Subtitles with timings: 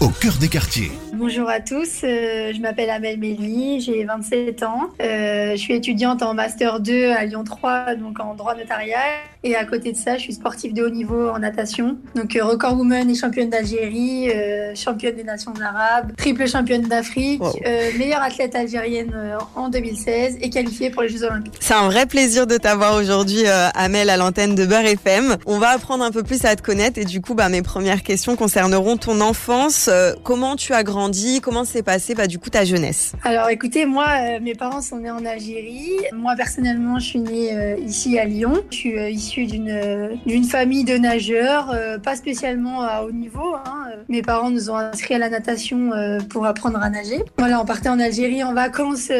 [0.00, 0.90] Au cœur des quartiers.
[1.12, 4.90] Bonjour à tous, euh, je m'appelle Amel Méli, j'ai 27 ans.
[5.00, 8.98] Euh, je suis étudiante en Master 2 à Lyon 3, donc en droit notarial.
[9.46, 11.98] Et à côté de ça, je suis sportive de haut niveau en natation.
[12.16, 17.42] Donc euh, record woman et championne d'Algérie, euh, championne des nations arabes, triple championne d'Afrique,
[17.42, 17.52] Wow.
[17.66, 19.12] euh, meilleure athlète algérienne
[19.54, 21.54] en 2016 et qualifiée pour les Jeux Olympiques.
[21.60, 25.36] C'est un vrai plaisir de t'avoir aujourd'hui, euh, Amel, à l'antenne de Beurre FM.
[25.46, 28.02] On va apprendre un peu plus à te connaître et du coup, bah, mes premières
[28.02, 29.90] questions concerneront ton enfance.
[30.22, 31.40] Comment tu as grandi?
[31.42, 33.12] Comment s'est passé bah, du coup ta jeunesse?
[33.24, 34.06] Alors écoutez, moi,
[34.40, 35.90] mes parents sont nés en Algérie.
[36.12, 38.54] Moi, personnellement, je suis née ici à Lyon.
[38.70, 43.54] Je suis euh, euh, d'une famille de nageurs, euh, pas spécialement à haut niveau.
[43.54, 43.86] hein.
[44.08, 47.22] Mes parents nous ont inscrits à la natation euh, pour apprendre à nager.
[47.38, 49.10] Voilà, on partait en Algérie en vacances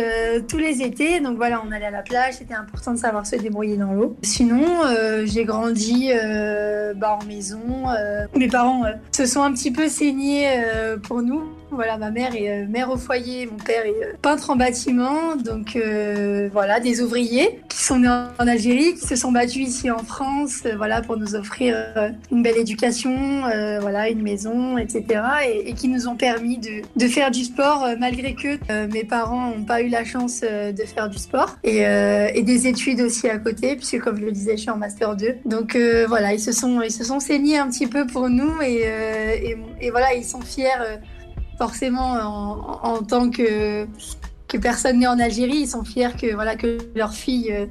[0.49, 1.21] tous les étés.
[1.21, 2.35] Donc voilà, on allait à la plage.
[2.35, 4.17] C'était important de savoir se débrouiller dans l'eau.
[4.23, 4.65] Sinon,
[5.25, 6.11] j'ai grandi
[6.97, 7.61] bah, en maison.
[8.37, 10.49] mes parents se sont un petit peu saignés
[11.03, 11.43] pour nous.
[11.75, 15.35] Voilà, ma mère est euh, mère au foyer, mon père est euh, peintre en bâtiment,
[15.35, 19.91] donc euh, voilà, des ouvriers qui sont nés en Algérie, qui se sont battus ici
[19.91, 21.77] en France, euh, voilà, pour nous offrir
[22.31, 23.43] une belle éducation,
[23.81, 25.21] voilà, une maison, etc.
[25.47, 29.65] Et, qui nous ont permis de, de faire du sport malgré que mes parents n'ont
[29.65, 33.77] pas eu la chance de faire du sport et, et des études aussi à côté,
[33.77, 35.37] puisque comme je le disais, je suis en master 2.
[35.45, 35.77] Donc
[36.09, 38.85] voilà, ils se sont ils se sont saignés un petit peu pour nous et,
[39.81, 40.69] et voilà, ils sont fiers.
[41.55, 43.87] Euh, forcément en, en tant que,
[44.49, 47.67] que personne née en Algérie, ils sont fiers que, voilà, que leur fille euh,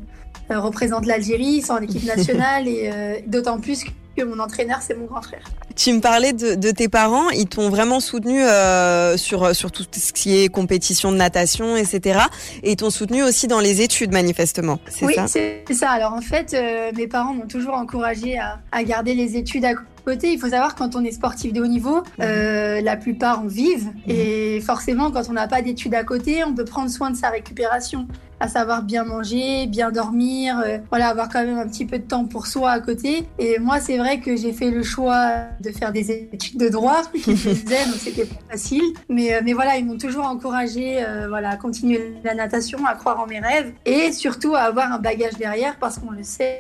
[0.52, 4.80] euh, représente l'Algérie, ils sont en équipe nationale et euh, d'autant plus que mon entraîneur,
[4.82, 5.44] c'est mon grand frère.
[5.76, 9.84] Tu me parlais de, de tes parents, ils t'ont vraiment soutenu euh, sur, sur tout
[9.92, 12.20] ce qui est compétition de natation, etc.
[12.62, 14.80] Et ils t'ont soutenu aussi dans les études, manifestement.
[14.88, 15.90] C'est Oui, c'est ça.
[15.90, 19.74] Alors en fait, euh, mes parents m'ont toujours encouragé à, à garder les études à
[20.04, 20.32] côté.
[20.32, 23.92] Il faut savoir quand on est sportif de haut niveau, euh, la plupart en vivent
[24.08, 27.30] et forcément quand on n'a pas d'études à côté, on peut prendre soin de sa
[27.30, 28.08] récupération
[28.44, 32.04] à savoir bien manger, bien dormir, euh, voilà, avoir quand même un petit peu de
[32.04, 33.24] temps pour soi à côté.
[33.40, 37.04] Et moi, c'est vrai que j'ai fait le choix de faire des études de droit,
[37.14, 38.84] qui plaisaient, donc c'était pas facile.
[39.08, 42.96] Mais, euh, mais voilà, ils m'ont toujours encouragé euh, voilà, à continuer la natation, à
[42.96, 46.60] croire en mes rêves et surtout à avoir un bagage derrière parce qu'on le sait,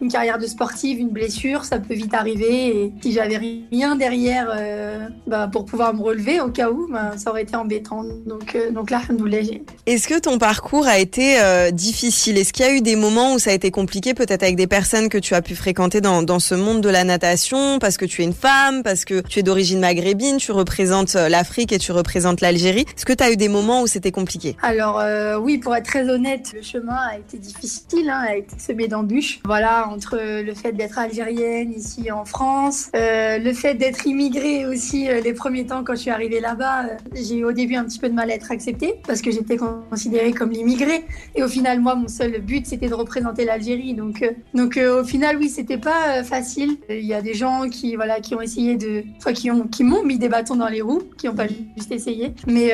[0.00, 2.68] une carrière de sportive, une blessure, ça peut vite arriver.
[2.68, 4.48] Et si j'avais rien derrière
[5.26, 8.02] bah, pour pouvoir me relever au cas où, bah, ça aurait été embêtant.
[8.26, 9.02] Donc, donc là,
[9.42, 12.96] j'ai Est-ce que ton parcours a été euh, difficile Est-ce qu'il y a eu des
[12.96, 16.00] moments où ça a été compliqué, peut-être avec des personnes que tu as pu fréquenter
[16.00, 19.40] dans, ce monde de la natation, parce que tu es une femme, parce que tu
[19.40, 23.32] es d'origine maghrébine, tu représentes euh, l'Afrique et tu représentes l'Algérie Est-ce que tu as
[23.32, 24.56] eu des moments où c'était compliqué?
[24.62, 28.56] Alors euh, oui, pour être très honnête, le chemin a été difficile, hein, a été
[28.58, 29.40] semé d'embûches.
[29.44, 35.32] Voilà, entre le fait d'être algérienne ici en France, le fait d'être immigrée aussi les
[35.32, 38.14] premiers temps quand je suis arrivée là-bas, j'ai eu au début un petit peu de
[38.14, 40.97] mal à être acceptée parce que j'étais considérée comme l'immigrée.
[41.34, 43.94] Et au final, moi, mon seul but, c'était de représenter l'Algérie.
[43.94, 46.76] Donc, euh, donc euh, au final, oui, c'était pas euh, facile.
[46.88, 50.04] Il y a des gens qui, voilà, qui ont essayé de, qui ont, qui m'ont
[50.04, 52.34] mis des bâtons dans les roues, qui ont pas juste essayé.
[52.46, 52.72] Mais,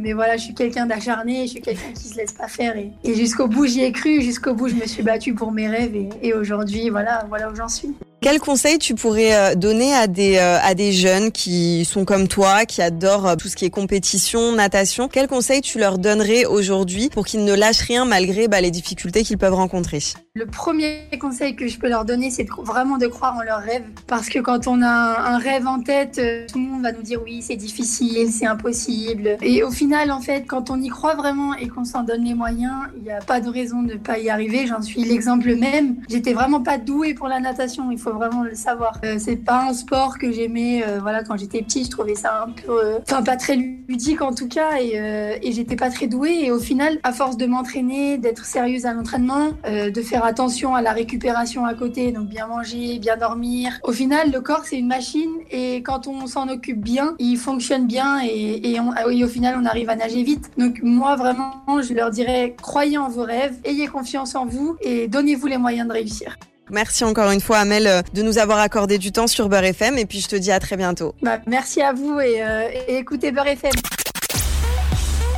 [0.00, 2.76] mais voilà, je suis quelqu'un d'acharné, je suis quelqu'un qui se laisse pas faire.
[2.76, 4.20] Et, et jusqu'au bout, j'y ai cru.
[4.20, 5.94] Jusqu'au bout, je me suis battue pour mes rêves.
[5.94, 7.94] Et, et aujourd'hui, voilà, voilà où j'en suis.
[8.22, 12.28] Quel conseil tu pourrais euh, donner à des, euh, à des jeunes qui sont comme
[12.28, 15.08] toi, qui adorent euh, tout ce qui est compétition, natation?
[15.08, 19.24] Quel conseil tu leur donnerais aujourd'hui pour qu'ils ne lâchent rien malgré bah, les difficultés
[19.24, 19.98] qu'ils peuvent rencontrer?
[20.34, 23.82] Le premier conseil que je peux leur donner, c'est vraiment de croire en leurs rêves.
[24.06, 27.20] Parce que quand on a un, rêve en tête, tout le monde va nous dire
[27.24, 29.36] oui, c'est difficile, c'est impossible.
[29.42, 32.34] Et au final, en fait, quand on y croit vraiment et qu'on s'en donne les
[32.34, 34.66] moyens, il n'y a pas de raison de ne pas y arriver.
[34.66, 35.96] J'en suis l'exemple même.
[36.08, 38.98] J'étais vraiment pas douée pour la natation, vraiment le savoir.
[39.04, 40.82] Euh, c'est pas un sport que j'aimais.
[40.86, 44.22] euh, voilà, quand j'étais petite, je trouvais ça un peu, euh, enfin pas très ludique
[44.22, 46.40] en tout cas, et, j'étais pas très douée.
[46.44, 50.82] Et au final, à force de m'entraîner, d'être sérieuse à l'entraînement, de faire attention à
[50.82, 53.78] la récupération à côté, donc bien manger, bien dormir.
[53.82, 57.86] Au final, le corps c'est une machine et quand on s'en occupe bien, il fonctionne
[57.86, 58.76] bien et, et,
[59.10, 60.50] et au final on arrive à nager vite.
[60.56, 65.08] Donc moi vraiment, je leur dirais croyez en vos rêves, ayez confiance en vous et
[65.08, 66.36] donnez-vous les moyens de réussir.
[66.70, 69.98] Merci encore une fois, Amel, euh, de nous avoir accordé du temps sur Beurre FM
[69.98, 71.14] et puis je te dis à très bientôt.
[71.22, 73.72] Bah, merci à vous et, euh, et écoutez Beurre FM.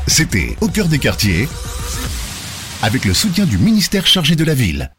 [0.06, 1.48] C'était Au cœur des quartiers,
[2.82, 4.90] avec le soutien du ministère chargé de la ville.